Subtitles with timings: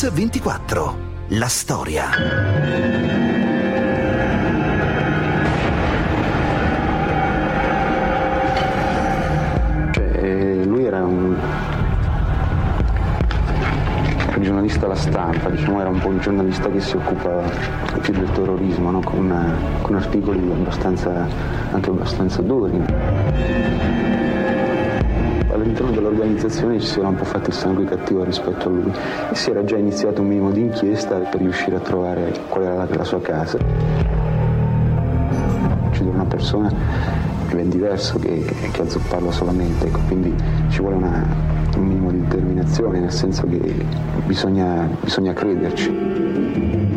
[0.00, 0.96] Mix 24.
[1.28, 2.08] La storia.
[9.92, 11.36] Cioè, lui era un
[14.40, 17.42] giornalista alla stampa, diciamo, era un po' un giornalista che si occupa
[18.00, 19.00] più del terrorismo, no?
[19.00, 19.30] con,
[19.82, 21.28] con, articoli abbastanza,
[21.72, 23.99] anche abbastanza duri.
[25.70, 28.92] All'interno dell'organizzazione ci si era un po' fatto il sangue cattivo rispetto a lui
[29.30, 32.74] e si era già iniziato un minimo di inchiesta per riuscire a trovare qual era
[32.74, 33.56] la, la sua casa.
[35.86, 36.72] Uccidere una persona
[37.46, 40.34] è ben diverso che, che azzopparla solamente, ecco, quindi
[40.70, 41.24] ci vuole una,
[41.76, 43.60] un minimo di determinazione, nel senso che
[44.26, 46.89] bisogna, bisogna crederci.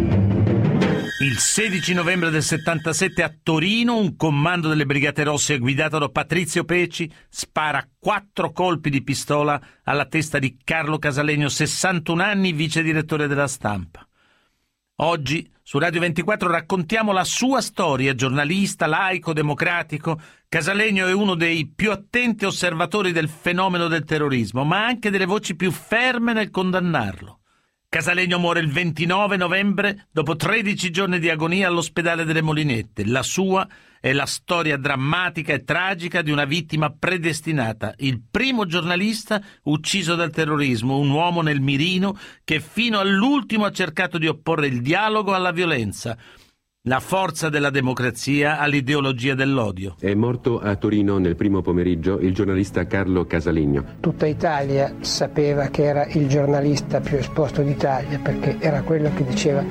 [1.24, 6.66] Il 16 novembre del 77 a Torino un comando delle Brigate Rosse guidato da Patrizio
[6.66, 13.28] Peci spara quattro colpi di pistola alla testa di Carlo Casalegno, 61 anni, vice direttore
[13.28, 14.06] della stampa.
[14.98, 20.20] Oggi su Radio 24 raccontiamo la sua storia, giornalista, laico, democratico.
[20.50, 25.56] Casalegno è uno dei più attenti osservatori del fenomeno del terrorismo, ma anche delle voci
[25.56, 27.43] più ferme nel condannarlo.
[27.94, 33.06] Casalegno muore il 29 novembre dopo 13 giorni di agonia all'ospedale delle Molinette.
[33.06, 33.68] La sua
[34.00, 40.32] è la storia drammatica e tragica di una vittima predestinata, il primo giornalista ucciso dal
[40.32, 45.52] terrorismo, un uomo nel mirino che fino all'ultimo ha cercato di opporre il dialogo alla
[45.52, 46.18] violenza
[46.86, 49.96] la forza della democrazia all'ideologia dell'odio.
[49.98, 53.86] È morto a Torino nel primo pomeriggio il giornalista Carlo Casalegno.
[54.02, 59.64] Tutta Italia sapeva che era il giornalista più esposto d'Italia perché era quello che diceva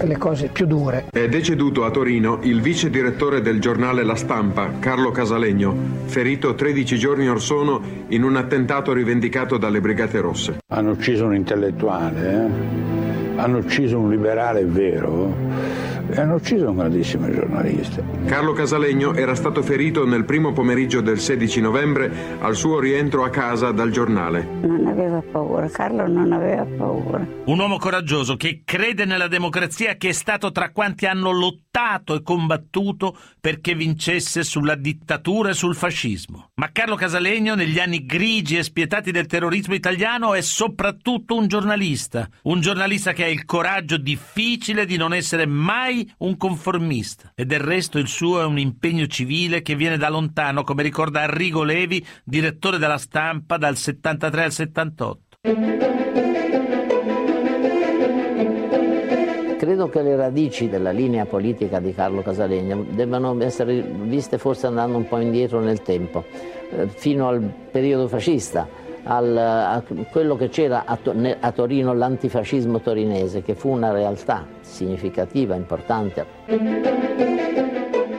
[0.00, 1.06] le cose più dure.
[1.10, 5.74] È deceduto a Torino il vice direttore del giornale La Stampa, Carlo Casalegno,
[6.04, 10.58] ferito 13 giorni or sono in un attentato rivendicato dalle Brigate Rosse.
[10.68, 13.40] Hanno ucciso un intellettuale, eh?
[13.40, 18.02] hanno ucciso un liberale vero e hanno ucciso un grandissimo giornalista.
[18.26, 22.10] Carlo Casalegno era stato ferito nel primo pomeriggio del 16 novembre
[22.40, 24.46] al suo rientro a casa dal giornale.
[24.62, 27.26] Non aveva paura, Carlo non aveva paura.
[27.46, 32.22] Un uomo coraggioso che crede nella democrazia che è stato tra quanti hanno lottato e
[32.22, 36.50] combattuto perché vincesse sulla dittatura e sul fascismo.
[36.54, 42.28] Ma Carlo Casalegno negli anni grigi e spietati del terrorismo italiano è soprattutto un giornalista,
[42.42, 47.44] un giornalista che ha il coraggio difficile di non essere mai mai un conformista e
[47.44, 51.62] del resto il suo è un impegno civile che viene da lontano, come ricorda Arrigo
[51.62, 55.20] Levi, direttore della stampa dal 73 al 78.
[59.56, 64.98] Credo che le radici della linea politica di Carlo Casalegno debbano essere viste forse andando
[64.98, 66.24] un po' indietro nel tempo,
[66.70, 67.40] eh, fino al
[67.70, 68.68] periodo fascista
[69.04, 70.98] al, a quello che c'era a,
[71.40, 76.26] a Torino, l'antifascismo torinese, che fu una realtà significativa, importante.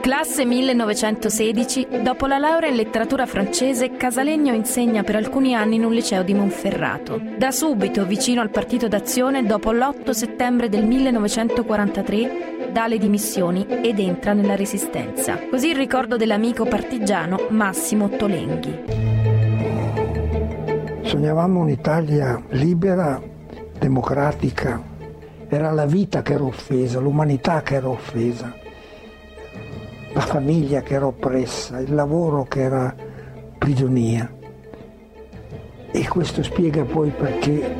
[0.00, 5.92] Classe 1916, dopo la laurea in letteratura francese, Casalegno insegna per alcuni anni in un
[5.92, 7.20] liceo di Monferrato.
[7.36, 13.98] Da subito, vicino al Partito d'Azione, dopo l'8 settembre del 1943, dà le dimissioni ed
[13.98, 15.40] entra nella Resistenza.
[15.50, 19.05] Così il ricordo dell'amico partigiano Massimo Tolenghi.
[21.06, 23.22] Sognavamo un'Italia libera,
[23.78, 24.82] democratica.
[25.46, 28.52] Era la vita che era offesa, l'umanità che era offesa,
[30.12, 32.92] la famiglia che era oppressa, il lavoro che era
[33.56, 34.28] prigionia.
[35.92, 37.74] E questo spiega poi perché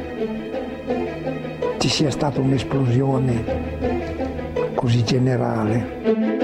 [1.78, 6.35] ci sia stata un'esplosione così generale.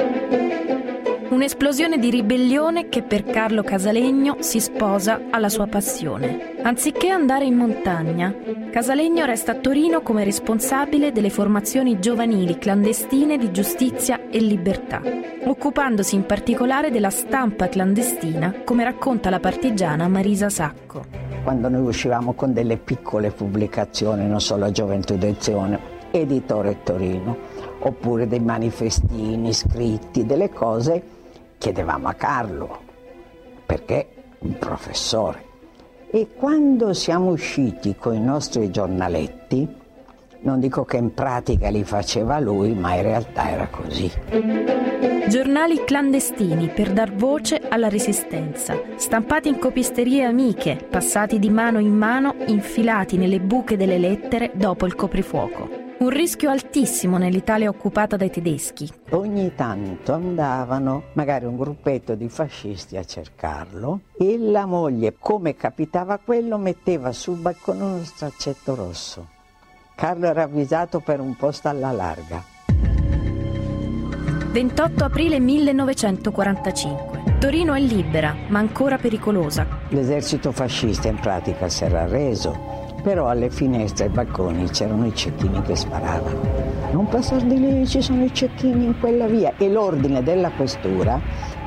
[1.32, 6.56] Un'esplosione di ribellione che per Carlo Casalegno si sposa alla sua passione.
[6.60, 8.34] Anziché andare in montagna,
[8.70, 15.00] Casalegno resta a Torino come responsabile delle formazioni giovanili clandestine di giustizia e libertà,
[15.46, 21.06] occupandosi in particolare della stampa clandestina, come racconta la partigiana Marisa Sacco.
[21.42, 25.80] Quando noi uscivamo con delle piccole pubblicazioni, non solo Gioventù d'Azione,
[26.10, 27.34] Editore Torino,
[27.78, 31.20] oppure dei manifestini scritti, delle cose
[31.62, 32.80] chiedevamo a Carlo,
[33.64, 34.08] perché
[34.40, 35.44] un professore.
[36.10, 39.68] E quando siamo usciti con i nostri giornaletti,
[40.40, 44.10] non dico che in pratica li faceva lui, ma in realtà era così.
[45.28, 51.94] Giornali clandestini per dar voce alla resistenza, stampati in copisterie amiche, passati di mano in
[51.96, 55.81] mano, infilati nelle buche delle lettere dopo il coprifuoco.
[56.02, 58.90] Un rischio altissimo nell'Italia occupata dai tedeschi.
[59.10, 66.18] Ogni tanto andavano magari un gruppetto di fascisti a cercarlo e la moglie, come capitava
[66.18, 69.28] quello, metteva sul balcone uno straccetto rosso.
[69.94, 72.42] Carlo era avvisato per un posto alla larga.
[74.50, 77.36] 28 aprile 1945.
[77.38, 79.66] Torino è libera, ma ancora pericolosa.
[79.90, 85.14] L'esercito fascista in pratica si era reso, però alle finestre e ai balconi c'erano i
[85.14, 86.40] cecchini che sparavano.
[86.92, 89.54] Non passare di lì, ci sono i cecchini in quella via.
[89.56, 91.20] E l'ordine della questura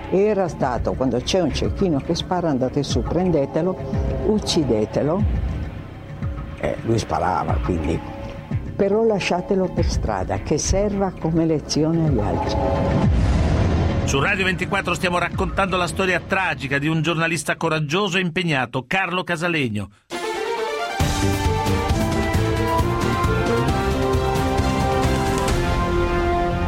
[0.09, 3.75] era stato, quando c'è un cecchino che spara, andate su, prendetelo,
[4.27, 5.23] uccidetelo.
[6.59, 7.99] Eh, lui sparava, quindi
[8.75, 12.57] però lasciatelo per strada, che serva come lezione agli altri.
[14.03, 19.23] Su Radio 24 stiamo raccontando la storia tragica di un giornalista coraggioso e impegnato, Carlo
[19.23, 19.89] Casalegno.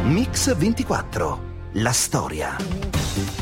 [0.08, 2.56] Mix 24, la storia.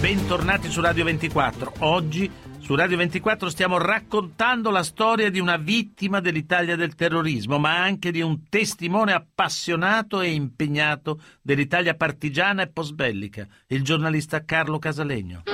[0.01, 1.75] Bentornati su Radio 24.
[1.79, 2.29] Oggi
[2.59, 8.11] su Radio 24 stiamo raccontando la storia di una vittima dell'Italia del terrorismo, ma anche
[8.11, 15.45] di un testimone appassionato e impegnato dell'Italia partigiana e postbellica, il giornalista Carlo Casalegno.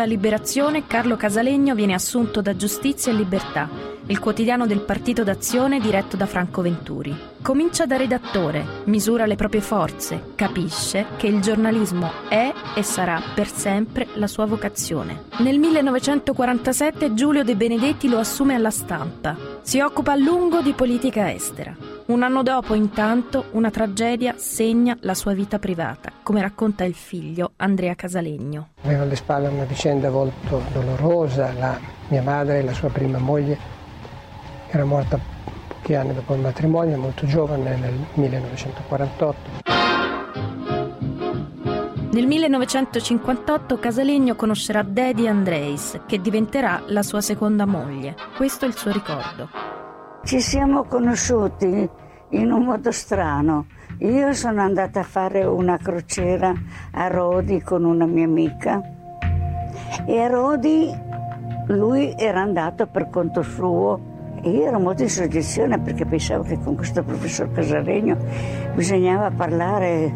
[0.00, 5.78] La liberazione, Carlo Casalegno viene assunto da Giustizia e Libertà il quotidiano del Partito d'Azione
[5.78, 7.16] diretto da Franco Venturi.
[7.40, 13.48] Comincia da redattore, misura le proprie forze, capisce che il giornalismo è e sarà per
[13.48, 15.26] sempre la sua vocazione.
[15.38, 19.36] Nel 1947 Giulio De Benedetti lo assume alla stampa.
[19.62, 21.89] Si occupa a lungo di politica estera.
[22.10, 27.52] Un anno dopo, intanto, una tragedia segna la sua vita privata, come racconta il figlio
[27.58, 28.70] Andrea Casalegno.
[28.82, 31.78] Aveva alle spalle una vicenda molto dolorosa, la
[32.08, 33.56] mia madre e la sua prima moglie
[34.70, 35.20] era morta
[35.68, 39.38] pochi anni dopo il matrimonio, molto giovane, nel 1948.
[42.10, 48.16] Nel 1958 Casalegno conoscerà Dedi Andreis, che diventerà la sua seconda moglie.
[48.36, 49.48] Questo è il suo ricordo.
[50.22, 51.88] Ci siamo conosciuti
[52.30, 53.66] in un modo strano.
[53.98, 56.52] Io sono andata a fare una crociera
[56.92, 58.80] a Rodi con una mia amica
[60.06, 60.90] e a Rodi
[61.66, 64.10] lui era andato per conto suo
[64.42, 68.16] io ero molto in soggezione perché pensavo che con questo professor Casalegno
[68.74, 70.10] bisognava parlare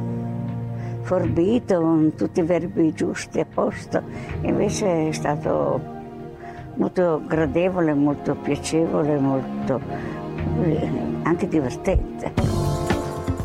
[1.03, 4.03] forbito, con tutti i verbi giusti a posto.
[4.41, 5.79] Invece è stato
[6.77, 9.79] molto gradevole, molto piacevole, molto
[11.23, 12.33] anche divertente.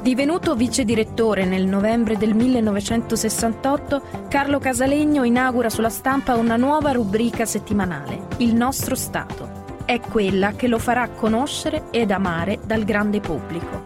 [0.02, 7.46] Divenuto vice direttore nel novembre del 1968, Carlo Casalegno inaugura sulla stampa una nuova rubrica
[7.46, 13.82] settimanale, Il nostro Stato è quella che lo farà conoscere ed amare dal grande pubblico,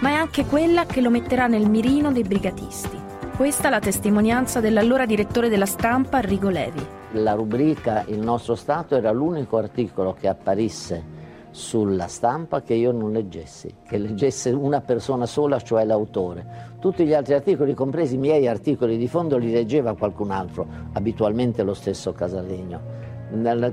[0.00, 2.96] ma è anche quella che lo metterà nel mirino dei brigatisti.
[3.36, 6.84] Questa è la testimonianza dell'allora direttore della stampa Rigo Levi.
[7.12, 11.16] La rubrica Il nostro Stato era l'unico articolo che apparisse
[11.58, 16.76] sulla stampa che io non leggessi, che leggesse una persona sola, cioè l'autore.
[16.80, 21.64] Tutti gli altri articoli, compresi i miei articoli di fondo, li leggeva qualcun altro, abitualmente
[21.64, 23.06] lo stesso Casalegno.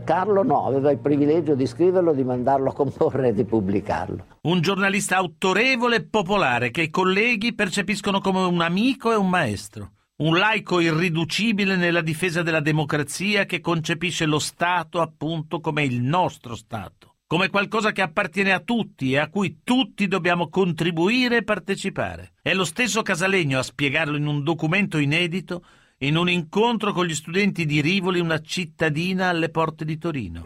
[0.04, 4.26] Carlo no, aveva il privilegio di scriverlo, di mandarlo a comporre e di pubblicarlo.
[4.42, 9.92] Un giornalista autorevole e popolare che i colleghi percepiscono come un amico e un maestro.
[10.18, 16.56] Un laico irriducibile nella difesa della democrazia che concepisce lo Stato appunto come il nostro
[16.56, 22.34] Stato, come qualcosa che appartiene a tutti e a cui tutti dobbiamo contribuire e partecipare.
[22.42, 25.64] È lo stesso Casalegno a spiegarlo in un documento inedito
[26.00, 30.44] in un incontro con gli studenti di Rivoli, una cittadina alle porte di Torino.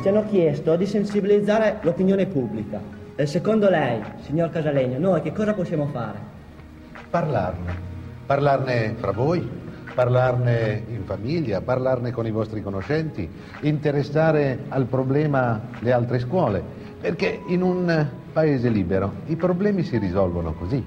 [0.00, 2.80] Ci hanno chiesto di sensibilizzare l'opinione pubblica.
[3.16, 6.18] E secondo lei, signor Casalegno, noi che cosa possiamo fare?
[7.10, 7.86] Parlarne.
[8.24, 9.67] Parlarne fra voi,
[9.98, 13.28] parlarne in famiglia, parlarne con i vostri conoscenti,
[13.62, 16.62] interessare al problema le altre scuole,
[17.00, 20.80] perché in un paese libero i problemi si risolvono così.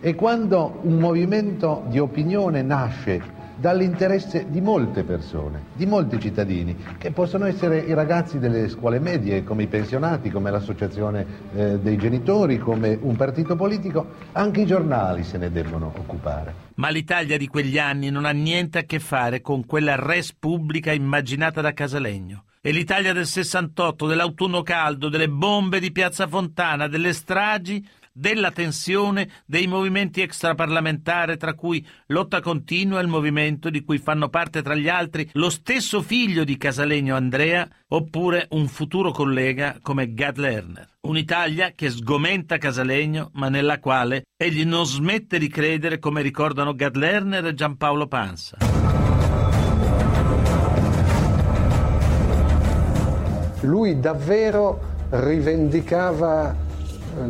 [0.00, 3.22] E quando un movimento di opinione nasce
[3.56, 9.44] dall'interesse di molte persone, di molti cittadini, che possono essere i ragazzi delle scuole medie,
[9.44, 15.24] come i pensionati, come l'associazione eh, dei genitori, come un partito politico, anche i giornali
[15.24, 16.64] se ne debbono occupare.
[16.74, 20.92] Ma l'Italia di quegli anni non ha niente a che fare con quella res pubblica
[20.92, 22.44] immaginata da Casalegno.
[22.60, 27.86] E l'Italia del 68, dell'autunno caldo, delle bombe di Piazza Fontana, delle stragi,
[28.16, 34.30] della tensione, dei movimenti extraparlamentari, tra cui Lotta Continua e il movimento di cui fanno
[34.30, 40.14] parte tra gli altri lo stesso figlio di Casalegno Andrea, oppure un futuro collega come
[40.14, 40.88] Gad Lerner.
[41.02, 46.96] Un'Italia che sgomenta Casalegno, ma nella quale egli non smette di credere, come ricordano Gad
[46.96, 48.56] Lerner e Giampaolo Pansa.
[53.60, 56.65] Lui davvero rivendicava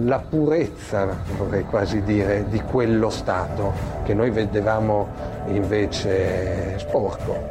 [0.05, 3.73] la purezza, vorrei quasi dire, di quello Stato
[4.05, 5.09] che noi vedevamo
[5.47, 7.47] invece sporco,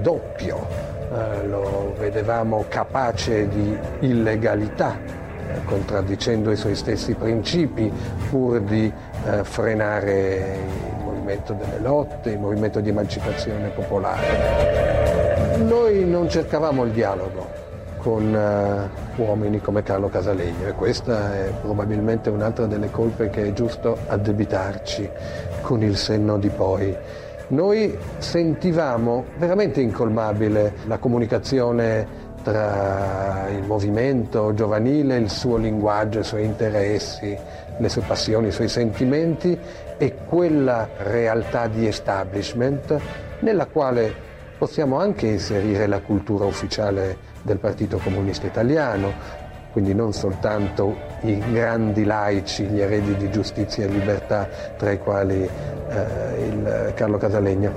[0.00, 0.66] doppio,
[1.12, 7.92] eh, lo vedevamo capace di illegalità, eh, contraddicendo i suoi stessi principi
[8.30, 8.90] pur di
[9.26, 10.58] eh, frenare
[10.98, 15.56] il movimento delle lotte, il movimento di emancipazione popolare.
[15.58, 17.61] Noi non cercavamo il dialogo,
[18.02, 23.52] con uh, uomini come Carlo Casalegno e questa è probabilmente un'altra delle colpe che è
[23.52, 25.08] giusto addebitarci
[25.62, 26.94] con il senno di poi.
[27.48, 36.44] Noi sentivamo veramente incolmabile la comunicazione tra il movimento giovanile, il suo linguaggio, i suoi
[36.44, 37.38] interessi,
[37.76, 39.56] le sue passioni, i suoi sentimenti
[39.96, 42.98] e quella realtà di establishment
[43.40, 44.12] nella quale
[44.58, 49.12] possiamo anche inserire la cultura ufficiale del Partito Comunista Italiano,
[49.72, 55.42] quindi non soltanto i grandi laici, gli eredi di giustizia e libertà, tra i quali
[55.42, 57.72] eh, Carlo Casalegno.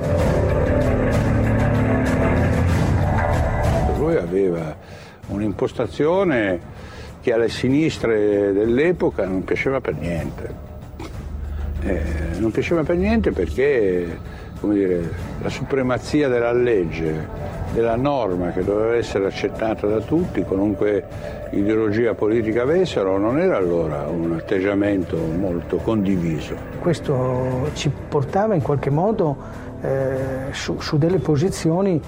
[3.97, 4.75] Lui aveva
[5.27, 6.59] un'impostazione
[7.21, 10.63] che alle sinistre dell'epoca non piaceva per niente.
[11.81, 12.01] Eh,
[12.37, 14.19] non piaceva per niente perché
[14.61, 15.09] dire,
[15.41, 21.03] la supremazia della legge della norma che doveva essere accettata da tutti, qualunque
[21.51, 26.55] ideologia politica avessero, non era allora un atteggiamento molto condiviso.
[26.79, 29.35] Questo ci portava in qualche modo
[29.81, 30.15] eh,
[30.51, 32.01] su, su delle posizioni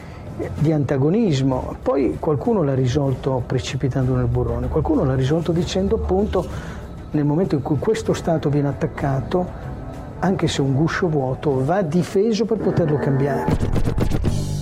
[0.55, 1.75] di antagonismo.
[1.81, 6.45] Poi qualcuno l'ha risolto precipitando nel burrone, qualcuno l'ha risolto dicendo appunto
[7.11, 9.45] nel momento in cui questo Stato viene attaccato,
[10.19, 14.56] anche se un guscio vuoto, va difeso per poterlo cambiare.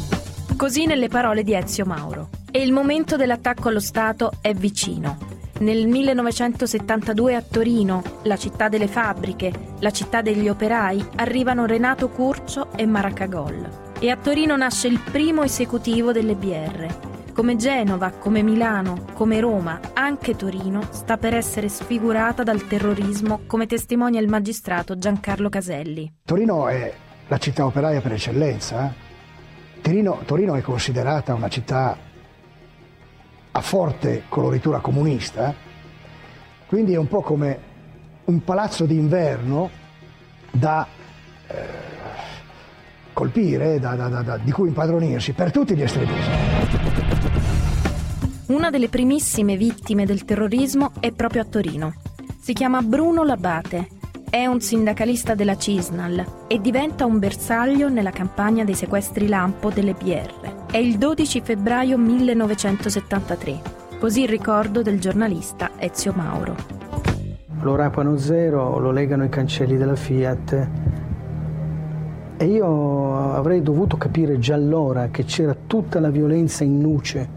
[0.58, 2.30] Così nelle parole di Ezio Mauro.
[2.50, 5.18] E il momento dell'attacco allo Stato è vicino.
[5.60, 12.70] Nel 1972 a Torino, la città delle fabbriche, la città degli operai, arrivano Renato Curcio
[12.74, 13.94] e Maracagol.
[14.00, 17.34] E a Torino nasce il primo esecutivo delle BR.
[17.34, 23.66] Come Genova, come Milano, come Roma, anche Torino sta per essere sfigurata dal terrorismo, come
[23.68, 26.14] testimonia il magistrato Giancarlo Caselli.
[26.24, 26.94] Torino è
[27.28, 29.05] la città operaia per eccellenza.
[29.86, 31.96] Torino, Torino è considerata una città
[33.52, 35.54] a forte coloritura comunista,
[36.66, 37.60] quindi è un po' come
[38.26, 39.70] un palazzo d'inverno
[40.50, 40.88] da
[41.46, 41.56] eh,
[43.14, 46.32] colpire, da, da, da, di cui impadronirsi per tutti gli estremisti.
[48.48, 51.94] Una delle primissime vittime del terrorismo è proprio a Torino.
[52.40, 53.90] Si chiama Bruno Labate
[54.36, 59.94] è un sindacalista della Cisnal e diventa un bersaglio nella campagna dei sequestri lampo delle
[59.94, 60.66] BR.
[60.70, 63.62] È il 12 febbraio 1973,
[63.98, 66.54] così il ricordo del giornalista Ezio Mauro.
[67.62, 70.70] Lo rapano zero, lo legano i cancelli della Fiat
[72.36, 77.30] e io avrei dovuto capire già allora che c'era tutta la violenza in nuce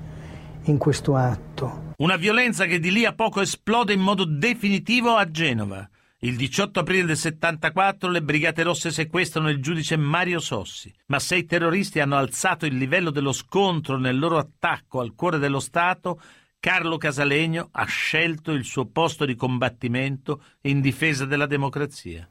[0.62, 1.94] in questo atto.
[1.98, 5.88] Una violenza che di lì a poco esplode in modo definitivo a Genova.
[6.22, 11.36] Il 18 aprile del 74 le Brigate Rosse sequestrano il giudice Mario Sossi, ma se
[11.36, 16.20] i terroristi hanno alzato il livello dello scontro nel loro attacco al cuore dello Stato,
[16.58, 22.28] Carlo Casalegno ha scelto il suo posto di combattimento in difesa della democrazia.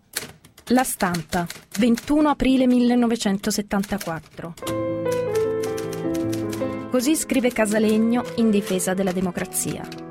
[0.72, 1.48] La stampa,
[1.80, 4.54] 21 aprile 1974.
[6.92, 10.07] Così scrive Casalegno in difesa della democrazia.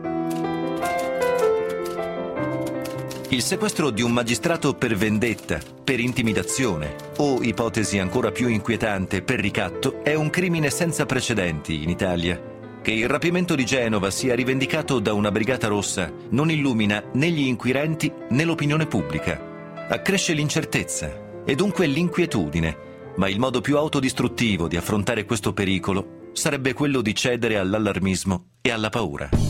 [3.28, 9.40] Il sequestro di un magistrato per vendetta, per intimidazione o, ipotesi ancora più inquietante, per
[9.40, 12.40] ricatto è un crimine senza precedenti in Italia.
[12.80, 17.40] Che il rapimento di Genova sia rivendicato da una brigata rossa non illumina né gli
[17.40, 19.87] inquirenti né l'opinione pubblica.
[19.88, 22.76] Accresce l'incertezza e dunque l'inquietudine,
[23.16, 28.71] ma il modo più autodistruttivo di affrontare questo pericolo sarebbe quello di cedere all'allarmismo e
[28.71, 29.46] alla paura.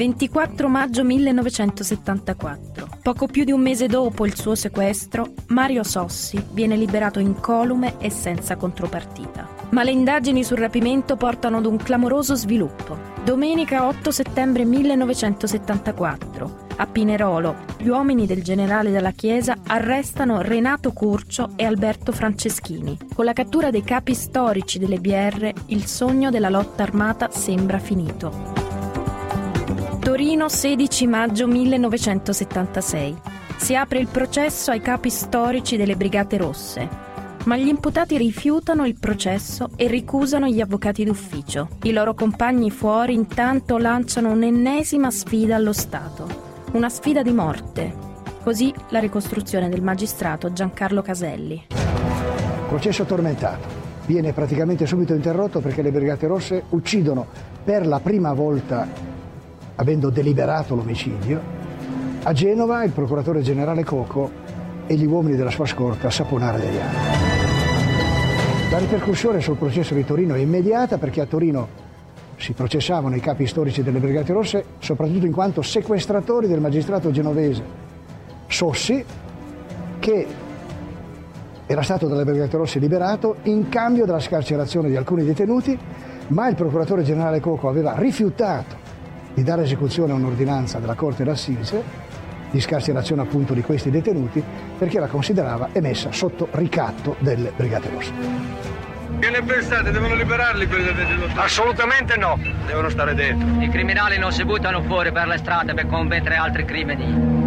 [0.00, 2.88] 24 maggio 1974.
[3.02, 8.08] Poco più di un mese dopo il suo sequestro, Mario Sossi viene liberato incolume e
[8.08, 9.46] senza contropartita.
[9.72, 12.96] Ma le indagini sul rapimento portano ad un clamoroso sviluppo.
[13.22, 16.68] Domenica 8 settembre 1974.
[16.76, 22.96] A Pinerolo, gli uomini del generale della Chiesa arrestano Renato Curcio e Alberto Franceschini.
[23.14, 28.69] Con la cattura dei capi storici delle BR, il sogno della lotta armata sembra finito.
[30.00, 33.20] Torino 16 maggio 1976.
[33.58, 37.08] Si apre il processo ai capi storici delle Brigate Rosse
[37.44, 41.68] ma gli imputati rifiutano il processo e ricusano gli avvocati d'ufficio.
[41.84, 46.26] I loro compagni fuori intanto lanciano un'ennesima sfida allo Stato,
[46.72, 47.94] una sfida di morte.
[48.42, 51.66] Così la ricostruzione del magistrato Giancarlo Caselli.
[52.68, 53.68] Processo tormentato.
[54.04, 57.26] Viene praticamente subito interrotto perché le Brigate Rosse uccidono
[57.64, 58.86] per la prima volta,
[59.80, 61.40] avendo deliberato l'omicidio,
[62.22, 64.30] a Genova il procuratore generale Coco
[64.86, 66.98] e gli uomini della sua scorta Saponare degli anni.
[68.70, 71.88] La ripercussione sul processo di Torino è immediata perché a Torino
[72.36, 77.62] si processavano i capi storici delle Brigate Rosse soprattutto in quanto sequestratori del magistrato genovese
[78.46, 79.04] Sossi
[79.98, 80.26] che
[81.66, 85.78] era stato dalle Brigate Rosse liberato in cambio della scarcerazione di alcuni detenuti
[86.28, 88.79] ma il procuratore generale Coco aveva rifiutato
[89.34, 92.08] di dare esecuzione a un'ordinanza della Corte d'Assise
[92.50, 94.42] di scarcerazione appunto di questi detenuti
[94.76, 98.12] perché la considerava emessa sotto ricatto delle Brigate Rosse.
[99.18, 99.90] Che ne pensate?
[99.90, 101.32] Devono liberarli quelli del 22?
[101.34, 102.38] Assolutamente no.
[102.66, 103.62] Devono stare dentro.
[103.62, 107.38] I criminali non si buttano fuori per le strade per commettere altri crimini.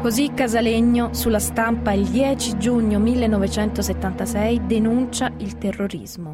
[0.00, 6.30] Così Casalegno, sulla stampa il 10 giugno 1976, denuncia il terrorismo.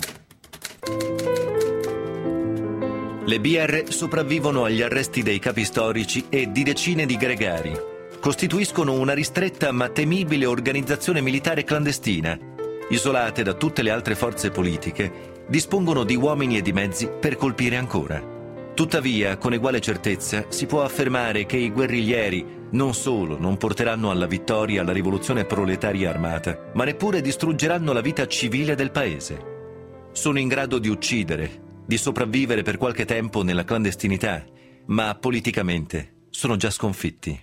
[3.27, 7.73] Le BR sopravvivono agli arresti dei capi storici e di decine di gregari.
[8.21, 12.55] Costituiscono una ristretta ma temibile organizzazione militare clandestina
[12.89, 17.77] isolate da tutte le altre forze politiche, dispongono di uomini e di mezzi per colpire
[17.77, 18.35] ancora.
[18.75, 24.27] Tuttavia, con uguale certezza, si può affermare che i guerriglieri non solo non porteranno alla
[24.27, 29.55] vittoria la rivoluzione proletaria armata, ma neppure distruggeranno la vita civile del paese.
[30.13, 34.45] Sono in grado di uccidere, di sopravvivere per qualche tempo nella clandestinità,
[34.87, 37.41] ma politicamente sono già sconfitti.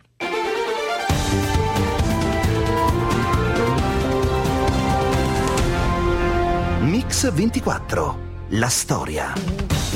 [6.82, 8.32] Mix 24.
[8.50, 9.34] La storia.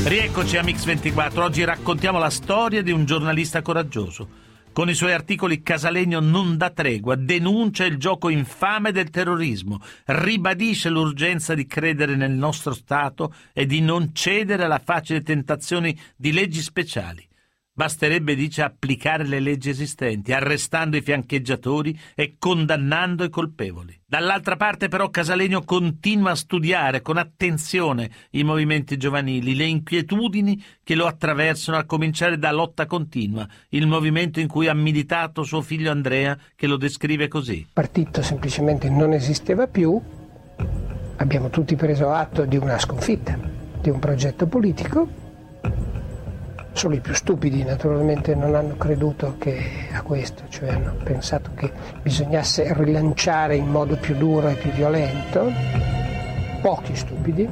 [0.04, 1.44] Rieccoci a Mix 24.
[1.44, 4.47] Oggi raccontiamo la storia di un giornalista coraggioso.
[4.78, 10.90] Con i suoi articoli Casalegno non dà tregua, denuncia il gioco infame del terrorismo, ribadisce
[10.90, 16.62] l'urgenza di credere nel nostro Stato e di non cedere alla facile tentazione di leggi
[16.62, 17.28] speciali.
[17.78, 23.96] Basterebbe, dice, applicare le leggi esistenti, arrestando i fiancheggiatori e condannando i colpevoli.
[24.04, 30.96] Dall'altra parte, però, Casalegno continua a studiare con attenzione i movimenti giovanili, le inquietudini che
[30.96, 35.92] lo attraversano, a cominciare da Lotta Continua, il movimento in cui ha militato suo figlio
[35.92, 37.58] Andrea, che lo descrive così.
[37.58, 40.02] Il partito semplicemente non esisteva più,
[41.18, 43.38] abbiamo tutti preso atto di una sconfitta,
[43.80, 45.26] di un progetto politico
[46.78, 49.36] Solo i più stupidi naturalmente non hanno creduto
[49.94, 51.72] a questo, cioè hanno pensato che
[52.04, 55.52] bisognasse rilanciare in modo più duro e più violento.
[56.62, 57.50] Pochi stupidi.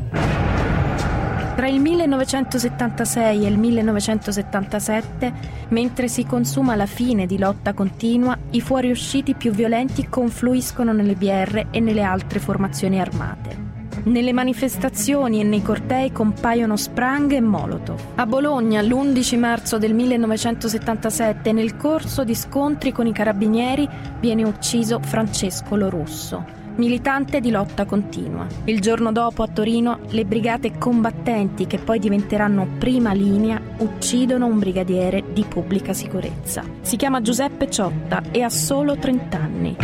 [1.55, 5.33] Tra il 1976 e il 1977,
[5.69, 11.65] mentre si consuma la fine di lotta continua, i fuoriusciti più violenti confluiscono nelle BR
[11.71, 13.64] e nelle altre formazioni armate.
[14.05, 17.99] Nelle manifestazioni e nei cortei compaiono spranghe e molotov.
[18.15, 23.89] A Bologna, l'11 marzo del 1977, nel corso di scontri con i carabinieri,
[24.19, 28.45] viene ucciso Francesco Lorusso, militante di lotta continua.
[28.65, 34.59] Il giorno dopo a Torino le brigate combattenti che poi diventeranno prima linea uccidono un
[34.59, 36.63] brigadiere di pubblica sicurezza.
[36.81, 39.75] Si chiama Giuseppe Ciotta e ha solo 30 anni.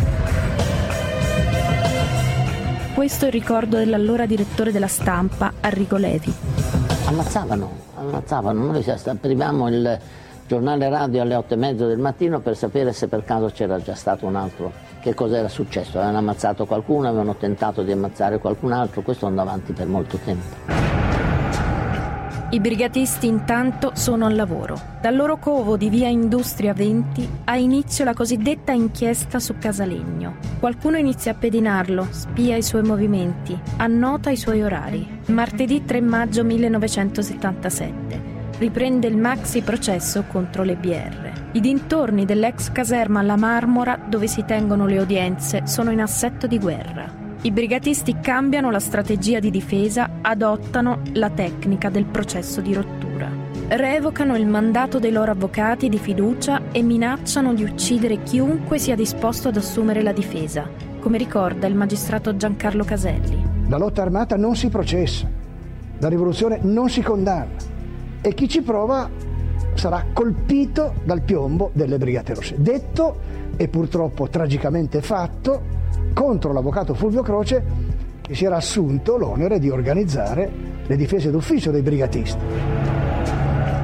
[3.01, 6.31] Questo è il ricordo dell'allora direttore della stampa, Arrigo Levi.
[7.07, 8.63] Ammazzavano, ammazzavano.
[8.63, 9.99] Noi aprivamo il
[10.45, 13.95] giornale radio alle otto e mezzo del mattino per sapere se per caso c'era già
[13.95, 15.97] stato un altro, che cosa era successo.
[15.97, 21.10] Avevano ammazzato qualcuno, avevano tentato di ammazzare qualcun altro, questo andò avanti per molto tempo.
[22.53, 24.77] I brigatisti intanto sono al lavoro.
[24.99, 30.35] Dal loro covo di via Industria 20 ha inizio la cosiddetta inchiesta su Casalegno.
[30.59, 35.21] Qualcuno inizia a pedinarlo, spia i suoi movimenti, annota i suoi orari.
[35.27, 41.31] Martedì 3 maggio 1977 riprende il maxi processo contro le BR.
[41.53, 46.59] I dintorni dell'ex caserma alla Marmora, dove si tengono le udienze, sono in assetto di
[46.59, 47.20] guerra.
[47.43, 53.31] I brigatisti cambiano la strategia di difesa, adottano la tecnica del processo di rottura.
[53.69, 59.47] revocano il mandato dei loro avvocati di fiducia e minacciano di uccidere chiunque sia disposto
[59.47, 63.43] ad assumere la difesa, come ricorda il magistrato Giancarlo Caselli.
[63.69, 65.27] La lotta armata non si processa,
[65.97, 67.55] la rivoluzione non si condanna
[68.21, 69.09] e chi ci prova
[69.73, 72.55] sarà colpito dal piombo delle Brigate Rosse.
[72.59, 73.19] Detto
[73.57, 75.79] e purtroppo tragicamente fatto
[76.13, 77.63] contro l'avvocato Fulvio Croce
[78.21, 80.49] che si era assunto l'onere di organizzare
[80.85, 82.45] le difese d'ufficio dei brigatisti.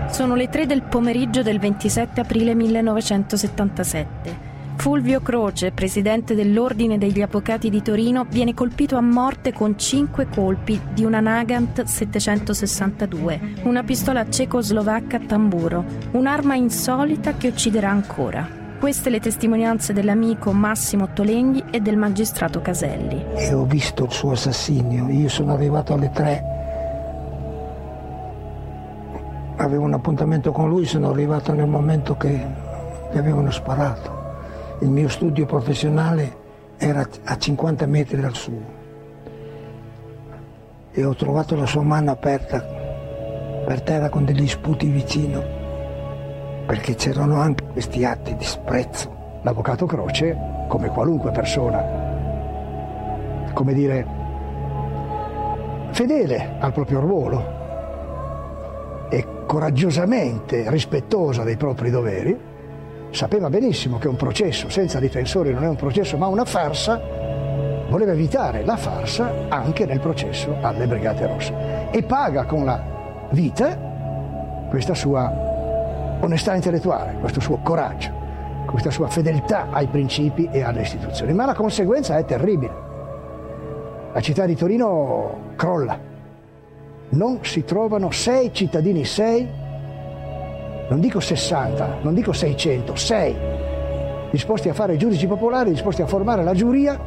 [0.09, 4.55] Sono le 3 del pomeriggio del 27 aprile 1977.
[4.77, 10.79] Fulvio Croce, presidente dell'Ordine degli Avvocati di Torino, viene colpito a morte con cinque colpi
[10.93, 18.66] di una Nagant 762, una pistola cecoslovacca a tamburo, un'arma insolita che ucciderà ancora.
[18.79, 23.25] Queste le testimonianze dell'amico Massimo Tolenghi e del magistrato Caselli.
[23.33, 26.43] E ho visto il suo assassinio, io sono arrivato alle tre,
[29.55, 32.45] avevo un appuntamento con lui, sono arrivato nel momento che
[33.11, 34.15] gli avevano sparato.
[34.81, 36.37] Il mio studio professionale
[36.77, 38.75] era a 50 metri dal suo
[40.91, 42.63] e ho trovato la sua mano aperta
[43.65, 45.56] per terra con degli sputi vicino
[46.67, 49.39] perché c'erano anche questi atti di sprezzo.
[49.41, 51.81] L'avvocato Croce, come qualunque persona,
[53.53, 54.05] come dire,
[55.91, 57.55] fedele al proprio ruolo.
[59.09, 62.37] E coraggiosamente rispettosa dei propri doveri,
[63.11, 66.99] sapeva benissimo che un processo senza difensori non è un processo ma una farsa,
[67.89, 71.53] voleva evitare la farsa anche nel processo alle Brigate Rosse.
[71.91, 72.83] E paga con la
[73.31, 75.46] vita questa sua
[76.19, 78.11] onestà intellettuale, questo suo coraggio,
[78.65, 81.33] questa sua fedeltà ai principi e alle istituzioni.
[81.33, 82.85] Ma la conseguenza è terribile.
[84.13, 85.99] La città di Torino crolla.
[87.09, 89.47] Non si trovano sei cittadini, sei
[90.89, 93.35] non dico 60, non dico 600, 6
[94.31, 96.99] disposti a fare giudici popolari, disposti a formare la giuria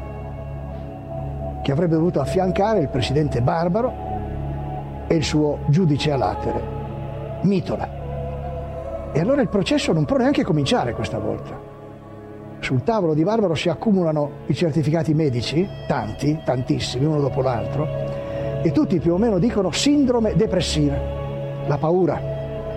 [1.63, 4.09] che avrebbe dovuto affiancare il presidente Barbaro
[5.07, 6.63] e il suo giudice a latere,
[7.43, 8.00] Mitola.
[9.13, 11.59] E allora il processo non può neanche cominciare questa volta.
[12.61, 17.87] Sul tavolo di Barbaro si accumulano i certificati medici, tanti, tantissimi, uno dopo l'altro,
[18.63, 20.95] e tutti più o meno dicono sindrome depressiva,
[21.67, 22.21] la paura,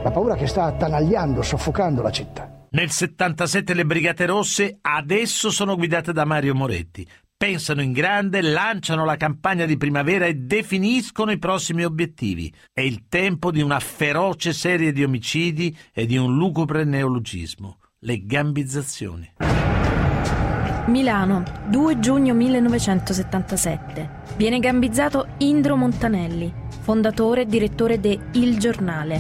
[0.02, 2.50] la paura che sta attanagliando, soffocando la città.
[2.72, 7.08] Nel 77 le Brigate Rosse adesso sono guidate da Mario Moretti.
[7.44, 12.50] Pensano in grande, lanciano la campagna di primavera e definiscono i prossimi obiettivi.
[12.72, 18.26] È il tempo di una feroce serie di omicidi e di un lugubre neologismo, le
[18.26, 19.34] gambizzazioni.
[20.86, 24.10] Milano, 2 giugno 1977.
[24.38, 29.20] Viene gambizzato Indro Montanelli, fondatore e direttore de Il Giornale.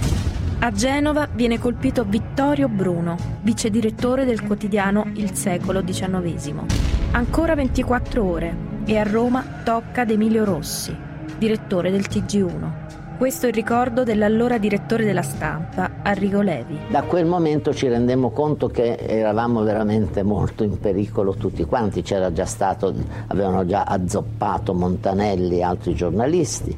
[0.60, 7.03] A Genova viene colpito Vittorio Bruno, vice direttore del quotidiano Il Secolo XIX.
[7.15, 10.97] Ancora 24 ore e a Roma tocca ad Emilio Rossi,
[11.38, 13.17] direttore del TG1.
[13.19, 16.76] Questo è il ricordo dell'allora direttore della stampa, Arrigo Levi.
[16.89, 22.02] Da quel momento ci rendemmo conto che eravamo veramente molto in pericolo tutti quanti.
[22.02, 22.91] C'era già stato,
[23.28, 26.76] avevano già azzoppato Montanelli e altri giornalisti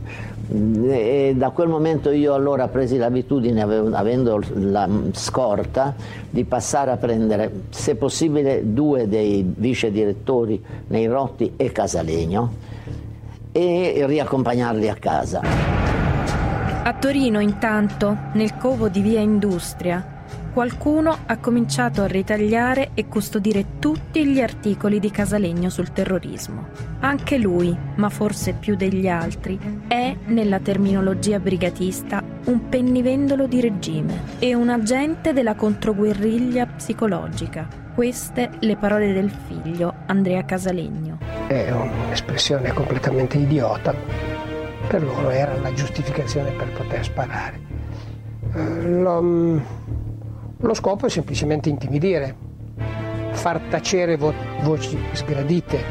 [0.48, 5.96] e da quel momento io allora presi l'abitudine, avendo la scorta,
[6.30, 12.54] di passare a prendere, se possibile, due dei vice direttori Neirotti e Casalegno
[13.52, 15.42] e riaccompagnarli a casa.
[16.84, 20.15] A Torino, intanto, nel covo di Via Industria,
[20.56, 26.68] qualcuno ha cominciato a ritagliare e custodire tutti gli articoli di Casalegno sul terrorismo.
[27.02, 34.18] Anche lui, ma forse più degli altri, è, nella terminologia brigatista, un pennivendolo di regime
[34.40, 37.68] e un agente della controguerriglia psicologica.
[37.94, 41.18] Queste le parole del figlio Andrea Casalegno.
[41.48, 43.94] È un'espressione completamente idiota.
[44.88, 47.60] Per loro era la giustificazione per poter sparare.
[48.54, 49.84] Eh, L'ho
[50.58, 52.36] lo scopo è semplicemente intimidire,
[53.32, 55.84] far tacere vo- voci sgradite,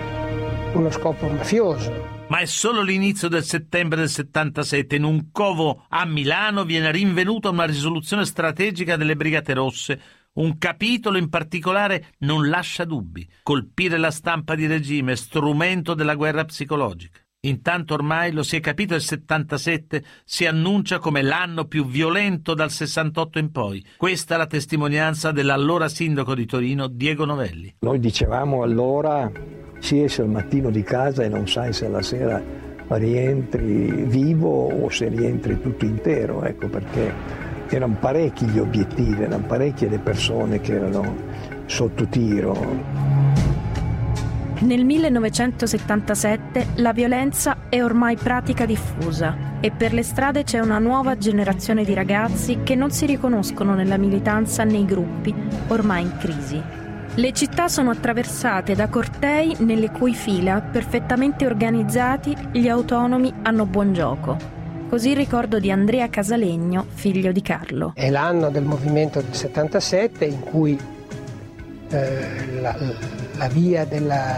[0.73, 2.13] uno scopo mafioso.
[2.29, 4.97] Ma è solo l'inizio del settembre del 77.
[4.97, 10.01] In un covo a Milano viene rinvenuta una risoluzione strategica delle Brigate Rosse.
[10.35, 13.29] Un capitolo in particolare non lascia dubbi.
[13.43, 17.24] Colpire la stampa di regime, strumento della guerra psicologica.
[17.45, 22.71] Intanto ormai, lo si è capito, il 77 si annuncia come l'anno più violento dal
[22.71, 23.85] 68 in poi.
[23.97, 27.75] Questa è la testimonianza dell'allora sindaco di Torino, Diego Novelli.
[27.81, 29.31] Noi dicevamo allora
[29.79, 32.43] si esce al mattino di casa e non sai se la sera
[32.89, 37.13] rientri vivo o se rientri tutto intero, ecco perché
[37.69, 41.17] erano parecchi gli obiettivi, erano parecchie le persone che erano
[41.67, 43.44] sotto tiro.
[44.65, 51.19] Nel 1977 la violenza è ormai pratica diffusa e per le strade c'è una nuova
[51.19, 55.35] generazione di ragazzi che non si riconoscono nella militanza nei gruppi
[55.69, 56.63] ormai in crisi.
[57.15, 63.93] Le città sono attraversate da cortei nelle cui fila, perfettamente organizzati, gli autonomi hanno buon
[63.93, 64.39] gioco.
[64.89, 67.93] Così ricordo di Andrea Casalegno, figlio di Carlo.
[67.95, 70.79] È l'anno del movimento del 77 in cui
[71.91, 72.77] eh, la,
[73.37, 74.37] la via della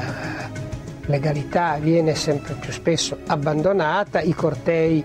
[1.06, 5.04] legalità viene sempre più spesso abbandonata, i cortei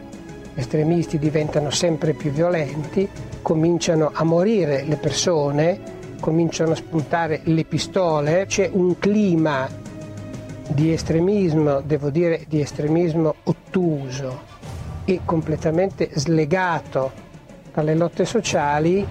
[0.55, 3.07] estremisti diventano sempre più violenti,
[3.41, 5.79] cominciano a morire le persone,
[6.19, 9.67] cominciano a spuntare le pistole, c'è un clima
[10.67, 14.49] di estremismo, devo dire di estremismo ottuso
[15.05, 17.11] e completamente slegato
[17.73, 19.05] dalle lotte sociali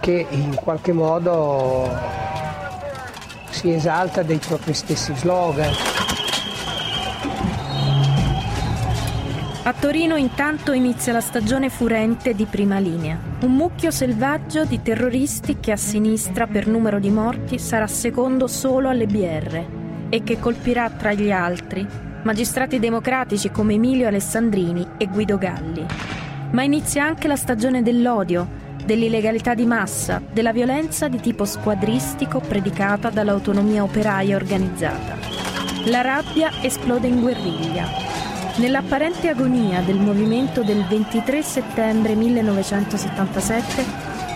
[0.00, 1.88] che in qualche modo
[3.50, 5.72] si esalta dei propri stessi slogan.
[9.64, 13.18] A Torino intanto inizia la stagione furente di prima linea.
[13.42, 18.88] Un mucchio selvaggio di terroristi che a sinistra per numero di morti sarà secondo solo
[18.88, 19.64] alle BR
[20.08, 21.86] e che colpirà tra gli altri
[22.22, 25.86] magistrati democratici come Emilio Alessandrini e Guido Galli.
[26.50, 28.46] Ma inizia anche la stagione dell'odio,
[28.88, 35.18] dell'illegalità di massa, della violenza di tipo squadristico predicata dall'autonomia operaia organizzata.
[35.84, 37.86] La rabbia esplode in guerriglia.
[38.56, 43.84] Nell'apparente agonia del movimento del 23 settembre 1977,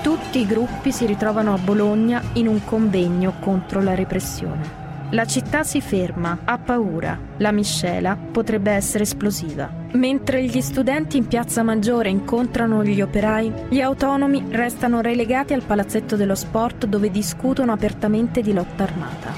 [0.02, 4.82] tutti i gruppi si ritrovano a Bologna in un convegno contro la repressione.
[5.12, 7.18] La città si ferma, ha paura.
[7.37, 9.70] La miscela potrebbe essere esplosiva.
[9.92, 16.16] Mentre gli studenti in piazza Maggiore incontrano gli operai, gli autonomi restano relegati al palazzetto
[16.16, 19.35] dello sport dove discutono apertamente di lotta armata.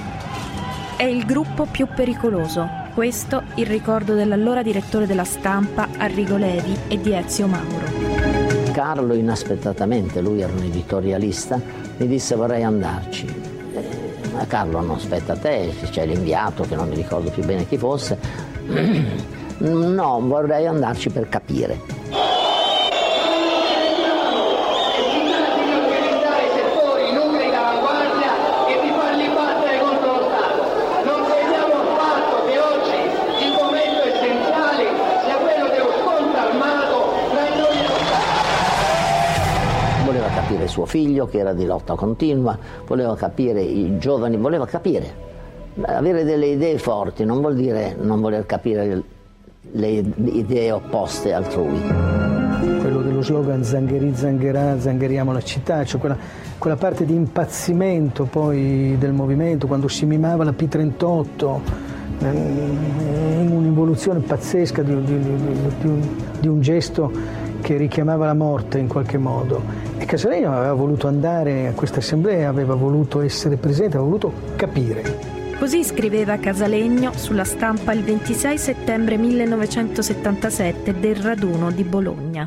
[0.97, 2.69] È il gruppo più pericoloso.
[2.95, 8.71] Questo il ricordo dell'allora direttore della stampa Arrigo Levi e di Ezio Mauro.
[8.73, 11.61] Carlo inaspettatamente, lui era un editorialista,
[11.97, 13.54] mi disse vorrei andarci
[14.35, 18.19] ma Carlo non aspetta te, c'è l'inviato che non mi ricordo più bene chi fosse.
[19.57, 21.94] No, vorrei andarci per capire.
[40.75, 45.23] Suo figlio che era di lotta continua, voleva capire i giovani, voleva capire.
[45.83, 49.03] Avere delle idee forti non vuol dire non voler capire
[49.71, 51.81] le idee opposte altrui.
[52.81, 56.17] Quello dello slogan Zangheri Zangherà, zangheriamo la città, cioè quella,
[56.59, 61.61] quella parte di impazzimento poi del movimento, quando si mimava la P38,
[62.19, 66.09] ehm, in un'involuzione pazzesca di, di, di,
[66.41, 69.63] di un gesto che richiamava la morte in qualche modo.
[69.97, 75.43] E Casalegno aveva voluto andare a questa assemblea, aveva voluto essere presente, aveva voluto capire.
[75.59, 82.47] Così scriveva Casalegno sulla stampa il 26 settembre 1977 del raduno di Bologna.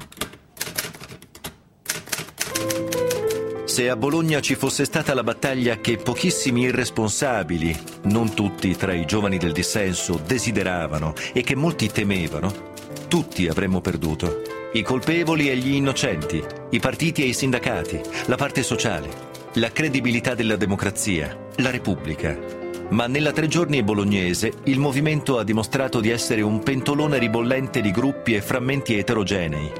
[3.66, 9.06] Se a Bologna ci fosse stata la battaglia che pochissimi irresponsabili, non tutti tra i
[9.06, 12.76] giovani del dissenso, desideravano e che molti temevano,
[13.08, 14.42] tutti avremmo perduto.
[14.74, 19.10] I colpevoli e gli innocenti, i partiti e i sindacati, la parte sociale,
[19.54, 22.38] la credibilità della democrazia, la Repubblica.
[22.90, 27.92] Ma nella tre giorni bolognese il movimento ha dimostrato di essere un pentolone ribollente di
[27.92, 29.72] gruppi e frammenti eterogenei,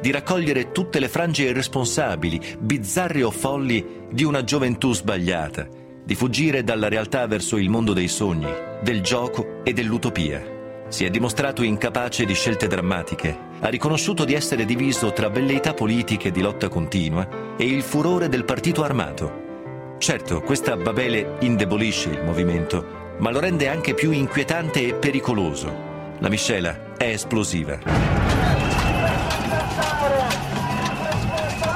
[0.00, 5.66] di raccogliere tutte le frange irresponsabili, bizzarre o folli di una gioventù sbagliata,
[6.04, 10.53] di fuggire dalla realtà verso il mondo dei sogni, del gioco e dell'utopia.
[10.94, 16.30] Si è dimostrato incapace di scelte drammatiche, ha riconosciuto di essere diviso tra velleità politiche
[16.30, 19.96] di lotta continua e il furore del partito armato.
[19.98, 25.66] Certo, questa Babele indebolisce il movimento, ma lo rende anche più inquietante e pericoloso.
[26.20, 27.76] La miscela è esplosiva.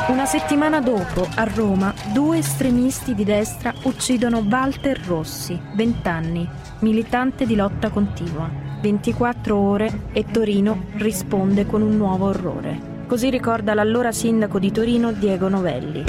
[0.06, 7.46] Una settimana dopo, a Roma, due estremisti di destra uccidono Walter Rossi, 20 anni, militante
[7.46, 8.67] di lotta continua.
[8.80, 12.96] 24 ore e Torino risponde con un nuovo orrore.
[13.06, 16.04] Così ricorda l'allora sindaco di Torino Diego Novelli.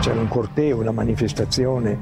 [0.00, 1.96] C'era un corteo, una manifestazione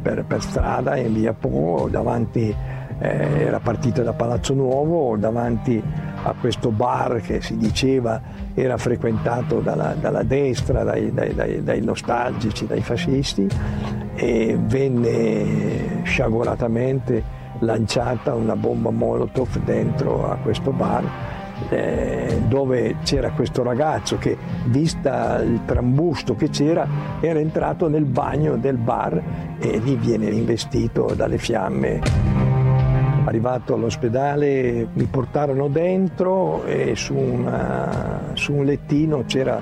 [0.00, 2.54] per, per strada in via Po davanti
[2.98, 5.82] eh, era partita da Palazzo Nuovo davanti
[6.22, 8.20] a questo bar che si diceva
[8.54, 13.48] era frequentato dalla, dalla destra, dai, dai, dai, dai, nostalgici, dai fascisti
[14.14, 21.04] e venne sciaguratamente lanciata una bomba Molotov dentro a questo bar
[21.68, 26.86] eh, dove c'era questo ragazzo che, vista il trambusto che c'era,
[27.20, 29.22] era entrato nel bagno del bar
[29.58, 32.00] e lì viene investito dalle fiamme.
[33.24, 39.60] Arrivato all'ospedale mi portarono dentro e su, una, su un lettino c'era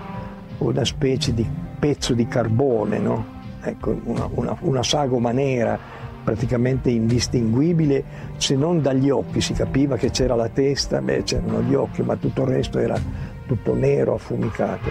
[0.59, 1.47] una specie di
[1.79, 3.39] pezzo di carbone, no?
[3.63, 5.90] ecco, una, una, una sagoma nera
[6.23, 8.05] praticamente indistinguibile
[8.37, 12.17] se non dagli occhi, si capiva che c'era la testa, beh c'erano gli occhi, ma
[12.17, 12.99] tutto il resto era
[13.47, 14.89] tutto nero, affumicato.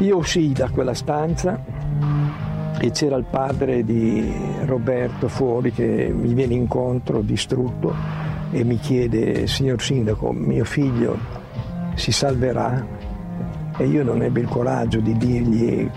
[0.00, 1.64] Io uscii da quella stanza
[2.80, 4.32] e c'era il padre di
[4.64, 7.94] Roberto fuori che mi viene incontro distrutto
[8.50, 11.16] e mi chiede, signor sindaco, mio figlio
[11.94, 12.84] si salverà?
[13.76, 15.88] E io non ebbi il coraggio di dirgli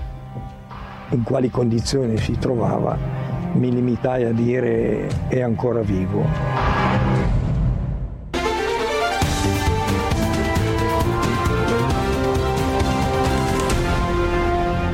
[1.10, 2.98] in quali condizioni si trovava,
[3.54, 6.24] mi limitai a dire è ancora vivo.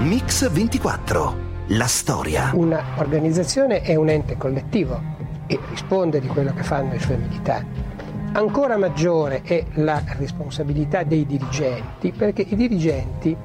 [0.03, 2.51] Mix 24 la storia.
[2.53, 4.99] Un'organizzazione è un ente collettivo
[5.47, 7.65] e risponde di quello che fanno i suoi militari.
[8.33, 13.35] Ancora maggiore è la responsabilità dei dirigenti perché i dirigenti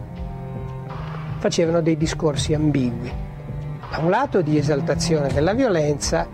[1.47, 3.13] facevano dei discorsi ambigui.
[3.89, 6.29] Da un lato di esaltazione della violenza,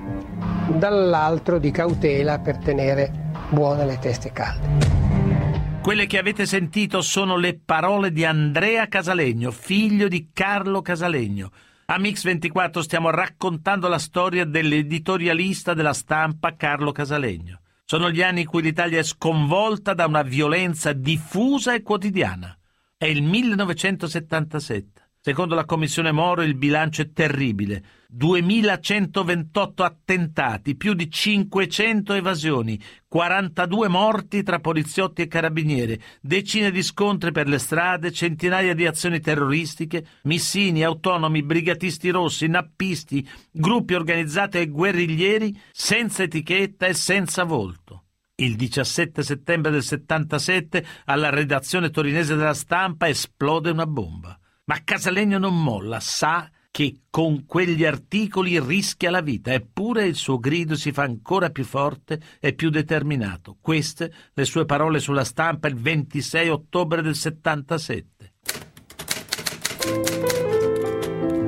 [0.68, 3.12] dall'altro di cautela per tenere
[3.50, 5.80] buone le teste calde.
[5.82, 11.50] Quelle che avete sentito sono le parole di Andrea Casalegno, figlio di Carlo Casalegno,
[11.86, 17.60] a Mix24 stiamo raccontando la storia dell'editorialista della stampa Carlo Casalegno.
[17.84, 22.56] Sono gli anni in cui l'Italia è sconvolta da una violenza diffusa e quotidiana.
[22.96, 25.01] È il 1977.
[25.24, 27.84] Secondo la Commissione Moro il bilancio è terribile.
[28.08, 37.30] 2128 attentati, più di 500 evasioni, 42 morti tra poliziotti e carabinieri, decine di scontri
[37.30, 44.66] per le strade, centinaia di azioni terroristiche, missini, autonomi, brigatisti rossi, nappisti, gruppi organizzati e
[44.66, 48.06] guerriglieri senza etichetta e senza volto.
[48.34, 54.36] Il 17 settembre del 77 alla redazione torinese della stampa esplode una bomba.
[54.64, 60.38] Ma Casalegno non molla, sa che con quegli articoli rischia la vita, eppure il suo
[60.38, 63.58] grido si fa ancora più forte e più determinato.
[63.60, 68.32] Queste le sue parole sulla stampa il 26 ottobre del 77.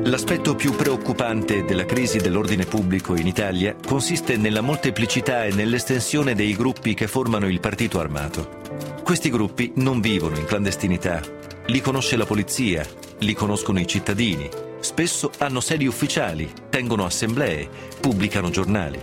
[0.07, 6.55] L'aspetto più preoccupante della crisi dell'ordine pubblico in Italia consiste nella molteplicità e nell'estensione dei
[6.55, 8.61] gruppi che formano il partito armato.
[9.03, 11.23] Questi gruppi non vivono in clandestinità,
[11.67, 12.87] li conosce la polizia,
[13.21, 14.49] li conoscono i cittadini,
[14.81, 17.69] spesso hanno sedi ufficiali, tengono assemblee,
[18.01, 19.01] pubblicano giornali.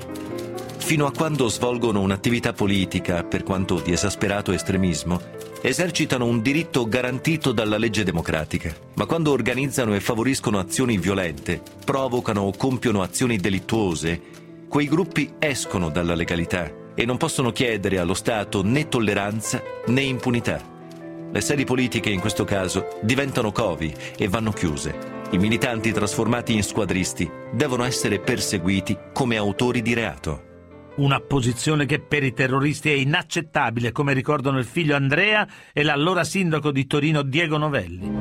[0.77, 5.21] Fino a quando svolgono un'attività politica, per quanto di esasperato estremismo,
[5.61, 12.41] esercitano un diritto garantito dalla legge democratica, ma quando organizzano e favoriscono azioni violente, provocano
[12.41, 14.21] o compiono azioni delittuose,
[14.67, 20.80] quei gruppi escono dalla legalità e non possono chiedere allo Stato né tolleranza né impunità.
[21.33, 24.93] Le sedi politiche in questo caso diventano covi e vanno chiuse.
[25.31, 30.49] I militanti trasformati in squadristi devono essere perseguiti come autori di reato.
[30.95, 36.25] Una posizione che per i terroristi è inaccettabile, come ricordano il figlio Andrea e l'allora
[36.25, 38.11] sindaco di Torino Diego Novelli.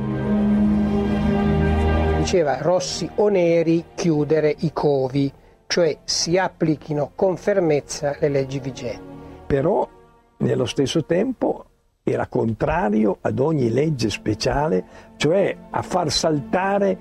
[2.19, 5.33] Diceva Rossi o Neri chiudere i covi,
[5.67, 9.03] cioè si applichino con fermezza le leggi vigenti.
[9.49, 9.89] Però
[10.37, 11.70] nello stesso tempo
[12.11, 14.85] era contrario ad ogni legge speciale,
[15.17, 16.99] cioè a far saltare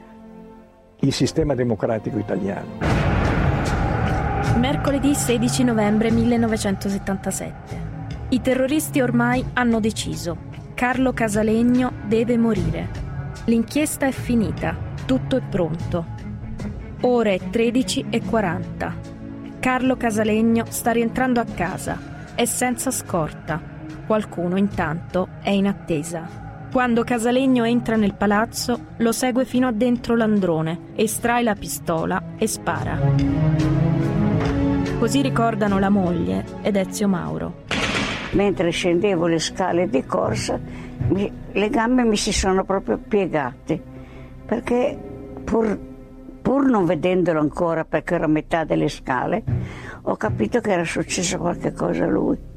[0.99, 2.77] il sistema democratico italiano.
[4.57, 7.87] Mercoledì 16 novembre 1977.
[8.29, 10.47] I terroristi ormai hanno deciso.
[10.73, 12.89] Carlo Casalegno deve morire.
[13.45, 16.05] L'inchiesta è finita, tutto è pronto.
[17.01, 18.95] Ore 13 e 40.
[19.59, 21.97] Carlo Casalegno sta rientrando a casa.
[22.35, 23.77] È senza scorta
[24.09, 26.67] Qualcuno intanto è in attesa.
[26.71, 32.47] Quando Casalegno entra nel palazzo, lo segue fino a dentro l'androne, estrae la pistola e
[32.47, 32.97] spara.
[34.97, 37.65] Così ricordano la moglie ed Ezio Mauro.
[38.31, 40.59] Mentre scendevo le scale di corsa,
[41.09, 43.79] mi, le gambe mi si sono proprio piegate,
[44.43, 44.97] perché
[45.43, 45.77] pur
[46.41, 49.43] pur non vedendolo ancora perché ero a metà delle scale,
[50.01, 52.48] ho capito che era successo qualche cosa a lui.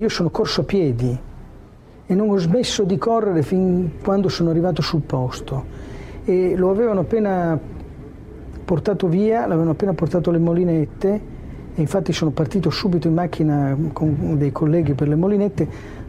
[0.00, 1.18] Io sono corso a piedi
[2.06, 5.64] e non ho smesso di correre fin quando sono arrivato sul posto
[6.24, 7.58] e lo avevano appena
[8.64, 11.20] portato via, l'avevano appena portato alle molinette
[11.74, 15.68] e infatti sono partito subito in macchina con dei colleghi per le molinette,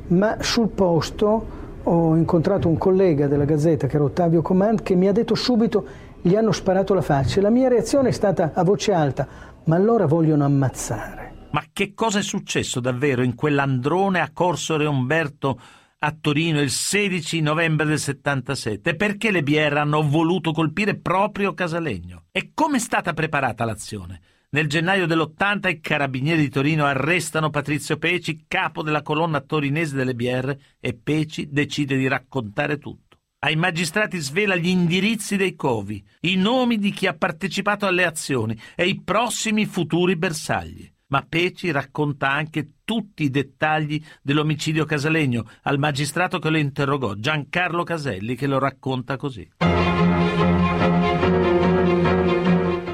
[0.10, 1.46] ma sul posto
[1.82, 5.84] ho incontrato un collega della Gazzetta che era Ottavio Comand che mi ha detto subito
[6.22, 9.28] gli hanno sparato la faccia e la mia reazione è stata a voce alta,
[9.64, 11.29] ma allora vogliono ammazzare.
[11.52, 15.60] Ma che cosa è successo davvero in quell'androne a Corso Re Umberto
[15.98, 18.96] a Torino il 16 novembre del 77?
[18.96, 22.26] Perché le BR hanno voluto colpire proprio Casalegno?
[22.32, 24.22] E come è stata preparata l'azione?
[24.52, 30.14] Nel gennaio dell'80 i carabinieri di Torino arrestano Patrizio Peci, capo della colonna torinese delle
[30.14, 33.18] BR, e Peci decide di raccontare tutto.
[33.40, 38.56] Ai magistrati svela gli indirizzi dei covi, i nomi di chi ha partecipato alle azioni
[38.76, 45.80] e i prossimi futuri bersagli ma Peci racconta anche tutti i dettagli dell'omicidio casalegno al
[45.80, 49.48] magistrato che lo interrogò, Giancarlo Caselli, che lo racconta così.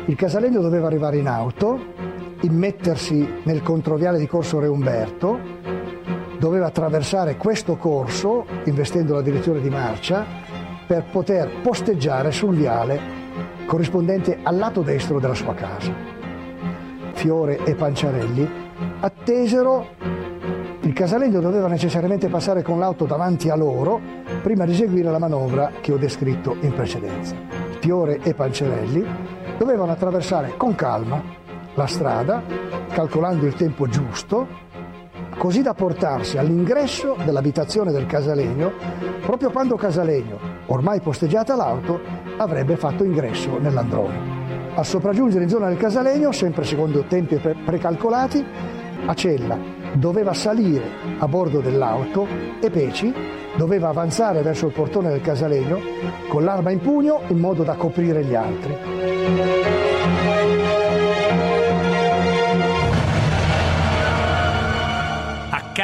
[0.07, 1.93] Il casalegno doveva arrivare in auto,
[2.41, 5.39] immettersi nel controviale di Corso Re Umberto,
[6.38, 10.26] doveva attraversare questo corso, investendo la direzione di marcia,
[10.86, 13.24] per poter posteggiare sul viale
[13.66, 16.14] corrispondente al lato destro della sua casa.
[17.16, 18.47] Fiore e Panciarelli,
[18.99, 19.88] attesero
[20.82, 23.99] il casalegno doveva necessariamente passare con l'auto davanti a loro
[24.43, 27.36] prima di eseguire la manovra che ho descritto in precedenza.
[27.80, 29.03] Fiore e Panciarelli
[29.57, 31.22] dovevano attraversare con calma
[31.74, 32.43] la strada,
[32.89, 34.47] calcolando il tempo giusto,
[35.38, 38.72] così da portarsi all'ingresso dell'abitazione del Casalegno
[39.22, 40.38] proprio quando Casalegno,
[40.68, 41.99] ormai posteggiata l'auto,
[42.38, 44.35] avrebbe fatto ingresso nell'androne.
[44.78, 48.44] A sopraggiungere in zona del Casalegno, sempre secondo tempi precalcolati,
[49.06, 49.58] Acella
[49.94, 50.84] doveva salire
[51.18, 52.28] a bordo dell'auto
[52.60, 53.14] e Peci
[53.56, 55.80] doveva avanzare verso il portone del Casalegno
[56.28, 59.55] con l'arma in pugno in modo da coprire gli altri.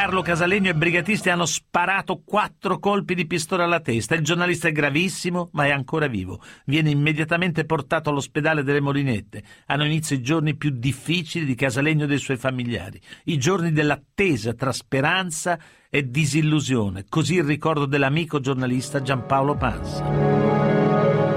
[0.01, 4.15] Carlo Casalegno e brigatisti hanno sparato quattro colpi di pistola alla testa.
[4.15, 6.41] Il giornalista è gravissimo, ma è ancora vivo.
[6.65, 9.43] Viene immediatamente portato all'ospedale delle Molinette.
[9.67, 12.99] Hanno inizio i giorni più difficili di Casalegno e dei suoi familiari.
[13.25, 17.05] I giorni dell'attesa tra speranza e disillusione.
[17.07, 20.03] Così il ricordo dell'amico giornalista Giampaolo Panza.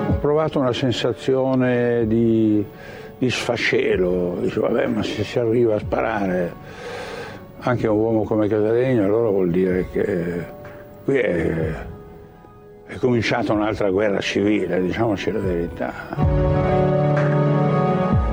[0.08, 2.64] Ho provato una sensazione di,
[3.18, 4.38] di sfascello.
[4.40, 7.03] Dice, vabbè, ma se si arriva a sparare
[7.66, 10.44] anche un uomo come Casalegno, allora vuol dire che
[11.02, 11.74] qui è,
[12.84, 15.92] è cominciata un'altra guerra civile, diciamoci la verità.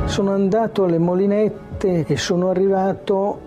[0.03, 3.39] Sono andato alle molinette e sono arrivato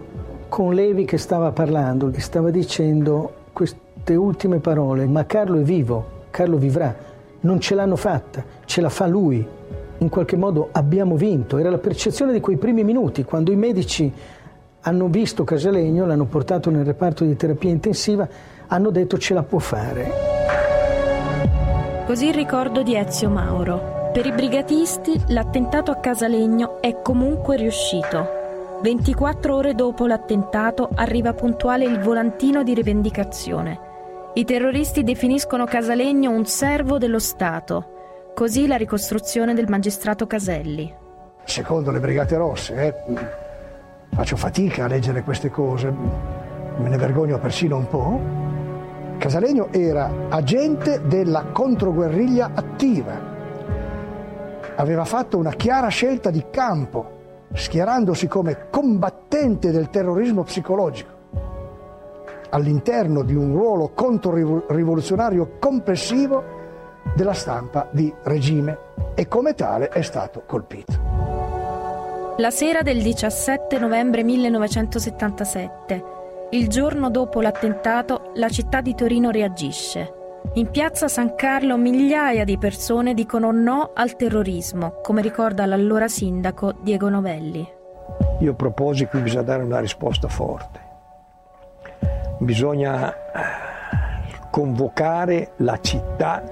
[0.48, 6.22] con Levi che stava parlando, che stava dicendo queste ultime parole, ma Carlo è vivo,
[6.30, 6.94] Carlo vivrà,
[7.40, 9.46] non ce l'hanno fatta, ce la fa lui.
[9.98, 14.10] In qualche modo abbiamo vinto, era la percezione di quei primi minuti, quando i medici
[14.86, 18.28] hanno visto Casalegno, l'hanno portato nel reparto di terapia intensiva,
[18.66, 20.32] hanno detto ce la può fare.
[22.06, 24.10] Così il ricordo di Ezio Mauro.
[24.12, 28.42] Per i brigatisti l'attentato a Casalegno è comunque riuscito.
[28.82, 33.92] 24 ore dopo l'attentato arriva puntuale il volantino di rivendicazione.
[34.34, 38.32] I terroristi definiscono Casalegno un servo dello Stato.
[38.34, 40.92] Così la ricostruzione del magistrato Caselli.
[41.44, 43.43] Secondo le Brigate Rosse, eh,
[44.14, 48.20] faccio fatica a leggere queste cose, me ne vergogno persino un po'.
[49.18, 53.12] Casalegno era agente della controguerriglia attiva,
[54.76, 61.12] aveva fatto una chiara scelta di campo, schierandosi come combattente del terrorismo psicologico
[62.50, 66.62] all'interno di un ruolo controrivoluzionario complessivo
[67.16, 68.78] della stampa di regime
[69.14, 71.13] e come tale è stato colpito.
[72.38, 76.04] La sera del 17 novembre 1977,
[76.50, 80.40] il giorno dopo l'attentato, la città di Torino reagisce.
[80.54, 86.74] In piazza San Carlo migliaia di persone dicono no al terrorismo, come ricorda l'allora sindaco
[86.82, 87.64] Diego Novelli.
[88.40, 90.80] Io proposi che bisogna dare una risposta forte.
[92.40, 93.16] Bisogna eh,
[94.50, 96.42] convocare la città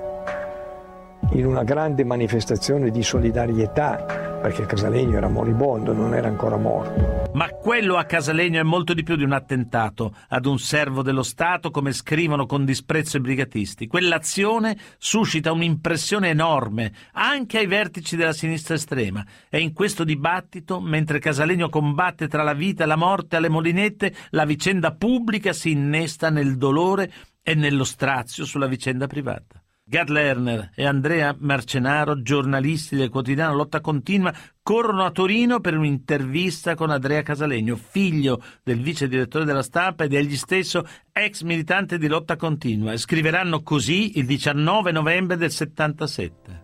[1.33, 7.31] in una grande manifestazione di solidarietà perché Casalegno era moribondo, non era ancora morto.
[7.33, 11.23] Ma quello a Casalegno è molto di più di un attentato ad un servo dello
[11.23, 13.87] Stato, come scrivono con disprezzo i brigatisti.
[13.87, 19.25] Quell'azione suscita un'impressione enorme anche ai vertici della sinistra estrema.
[19.49, 24.13] E in questo dibattito, mentre Casalegno combatte tra la vita e la morte alle molinette,
[24.31, 27.13] la vicenda pubblica si innesta nel dolore
[27.43, 29.62] e nello strazio sulla vicenda privata.
[29.93, 34.33] Gad Lerner e Andrea Marcenaro, giornalisti del quotidiano Lotta Continua,
[34.63, 40.15] corrono a Torino per un'intervista con Andrea Casalegno, figlio del vice direttore della stampa ed
[40.15, 46.63] egli stesso ex militante di Lotta Continua, scriveranno così il 19 novembre del 77.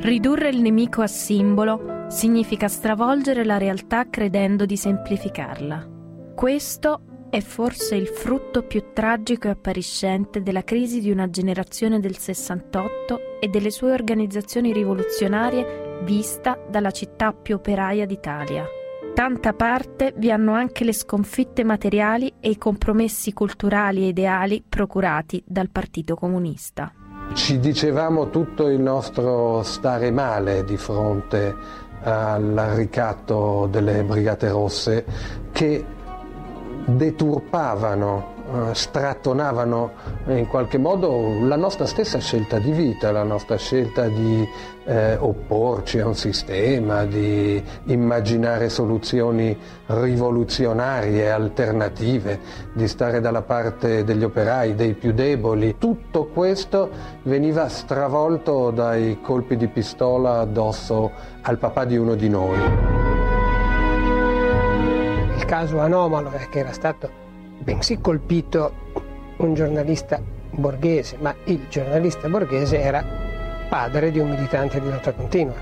[0.00, 5.88] Ridurre il nemico a simbolo significa stravolgere la realtà credendo di semplificarla.
[6.34, 12.18] Questo è forse il frutto più tragico e appariscente della crisi di una generazione del
[12.18, 18.66] 68 e delle sue organizzazioni rivoluzionarie vista dalla città più operaia d'Italia.
[19.14, 25.42] Tanta parte vi hanno anche le sconfitte materiali e i compromessi culturali e ideali procurati
[25.46, 26.92] dal Partito Comunista.
[27.32, 31.56] Ci dicevamo tutto il nostro stare male di fronte
[32.02, 35.06] al ricatto delle Brigate Rosse
[35.50, 36.00] che
[36.84, 39.92] deturpavano, eh, strattonavano
[40.26, 44.48] in qualche modo la nostra stessa scelta di vita, la nostra scelta di
[44.84, 49.56] eh, opporci a un sistema, di immaginare soluzioni
[49.86, 52.40] rivoluzionarie, alternative,
[52.72, 55.76] di stare dalla parte degli operai, dei più deboli.
[55.78, 56.90] Tutto questo
[57.22, 61.10] veniva stravolto dai colpi di pistola addosso
[61.42, 63.11] al papà di uno di noi
[65.52, 67.10] caso anomalo è che era stato
[67.58, 68.72] bensì colpito
[69.36, 70.18] un giornalista
[70.50, 73.04] borghese, ma il giornalista borghese era
[73.68, 75.52] padre di un militante di lotta continua.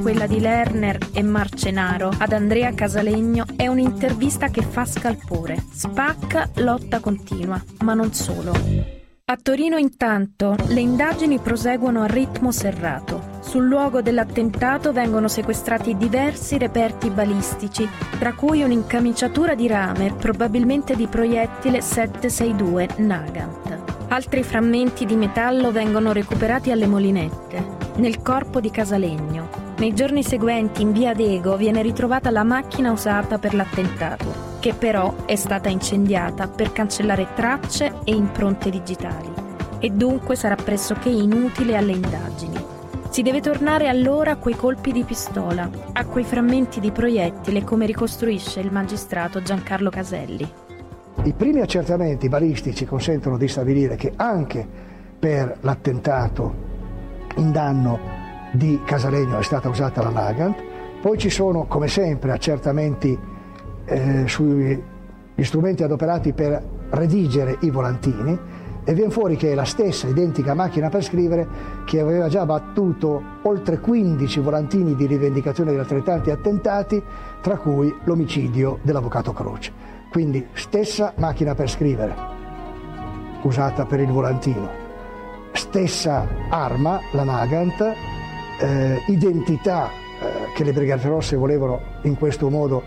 [0.00, 7.00] Quella di Lerner e Marcenaro ad Andrea Casalegno è un'intervista che fa scalpore, spacca lotta
[7.00, 8.52] continua, ma non solo.
[9.26, 13.25] A Torino intanto le indagini proseguono a ritmo serrato.
[13.56, 17.88] Sul luogo dell'attentato vengono sequestrati diversi reperti balistici,
[18.18, 23.78] tra cui un'incamiciatura di rame, probabilmente di proiettile 762 Nagant.
[24.08, 29.48] Altri frammenti di metallo vengono recuperati alle molinette, nel corpo di Casalegno.
[29.78, 35.24] Nei giorni seguenti in via Dego viene ritrovata la macchina usata per l'attentato, che però
[35.24, 39.32] è stata incendiata per cancellare tracce e impronte digitali
[39.78, 42.75] e dunque sarà pressoché inutile alle indagini.
[43.16, 47.86] Si deve tornare allora a quei colpi di pistola, a quei frammenti di proiettile come
[47.86, 50.46] ricostruisce il magistrato Giancarlo Caselli.
[51.22, 54.68] I primi accertamenti balistici consentono di stabilire che anche
[55.18, 56.54] per l'attentato
[57.36, 57.98] in danno
[58.52, 60.62] di Casalegno è stata usata la Nagant,
[61.00, 63.18] poi ci sono come sempre accertamenti
[63.86, 64.78] eh, sugli
[65.36, 68.38] strumenti adoperati per redigere i volantini
[68.88, 71.48] e viene fuori che è la stessa identica macchina per scrivere
[71.84, 77.02] che aveva già battuto oltre 15 volantini di rivendicazione di altrettanti attentati,
[77.40, 79.72] tra cui l'omicidio dell'avvocato Croce.
[80.08, 82.14] Quindi stessa macchina per scrivere,
[83.42, 84.70] usata per il volantino,
[85.50, 87.92] stessa arma, la Nagant,
[88.60, 92.84] eh, identità eh, che le Brigate Rosse volevano in questo modo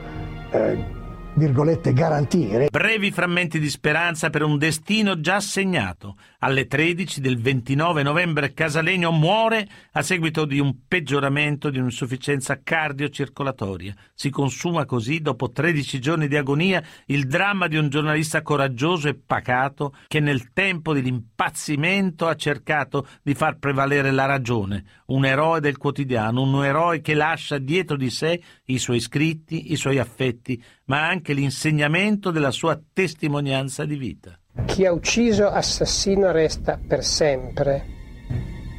[0.51, 0.97] eh,
[1.39, 2.67] virgolette, garantire.
[2.69, 6.17] Brevi frammenti di speranza per un destino già segnato.
[6.39, 13.95] Alle 13 del 29 novembre Casalegno muore a seguito di un peggioramento di un'insufficienza cardiocircolatoria.
[14.13, 19.15] Si consuma così, dopo 13 giorni di agonia, il dramma di un giornalista coraggioso e
[19.15, 24.83] pacato che nel tempo dell'impazzimento ha cercato di far prevalere la ragione.
[25.07, 29.75] Un eroe del quotidiano, un eroe che lascia dietro di sé i suoi scritti, i
[29.75, 34.39] suoi affetti, ma anche l'insegnamento della sua testimonianza di vita.
[34.65, 37.85] Chi ha ucciso assassino resta per sempre,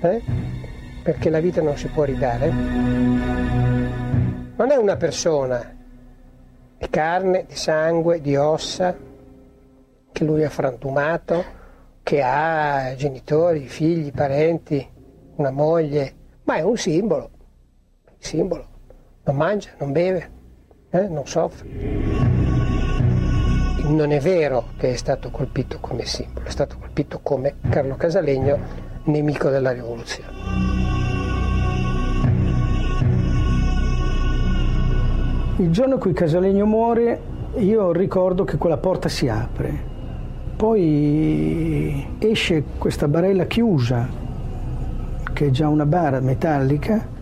[0.03, 0.22] eh?
[1.03, 2.51] perché la vita non si può ridare.
[4.57, 5.76] Non è una persona
[6.78, 8.97] di carne, di sangue, di ossa,
[10.12, 11.45] che lui ha frantumato,
[12.03, 14.86] che ha genitori, figli, parenti,
[15.36, 16.14] una moglie,
[16.45, 17.30] ma è un simbolo,
[18.18, 18.70] simbolo.
[19.31, 20.31] Non mangia, non beve,
[20.91, 21.07] eh?
[21.07, 21.68] non soffre.
[23.85, 28.59] Non è vero che è stato colpito come simbolo, è stato colpito come Carlo Casalegno,
[29.05, 30.33] nemico della rivoluzione.
[35.59, 37.20] Il giorno in cui Casalegno muore,
[37.59, 39.72] io ricordo che quella porta si apre,
[40.57, 44.09] poi esce questa barella chiusa
[45.33, 47.18] che è già una bara metallica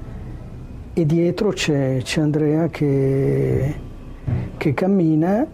[1.01, 3.75] e dietro c'è, Andrea che,
[4.57, 5.47] che cammina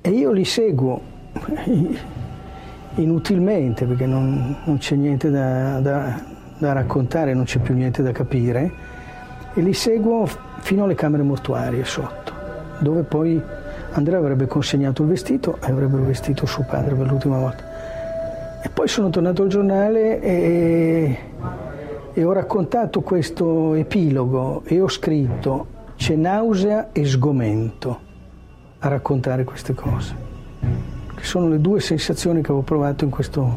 [0.00, 1.00] e io li seguo
[2.94, 6.22] inutilmente perché non, non c'è niente da, da,
[6.56, 8.70] da, raccontare, non c'è più niente da capire
[9.54, 10.24] e li seguo
[10.60, 12.32] fino alle camere mortuarie sotto,
[12.78, 13.42] dove poi
[13.94, 17.64] Andrea avrebbe consegnato il vestito e avrebbero vestito suo padre per l'ultima volta.
[18.62, 21.18] E poi sono tornato al giornale e,
[22.14, 28.10] e ho raccontato questo epilogo e ho scritto c'è nausea e sgomento
[28.80, 30.14] a raccontare queste cose,
[31.14, 33.56] che sono le due sensazioni che avevo provato in, questo,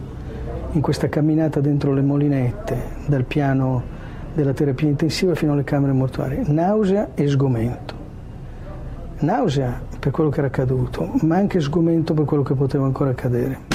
[0.72, 2.78] in questa camminata dentro le molinette,
[3.08, 3.93] dal piano
[4.36, 7.93] della terapia intensiva fino alle camere mortuarie, nausea e sgomento.
[9.20, 13.74] Nausea per quello che era accaduto, ma anche sgomento per quello che poteva ancora accadere.